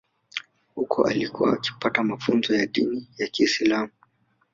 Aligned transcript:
Huko 0.75 1.03
alikuwa 1.03 1.53
akipata 1.53 2.03
mafunzo 2.03 2.55
ya 2.55 2.65
dini 2.65 3.07
ya 3.17 3.27
Kiislam 3.27 3.89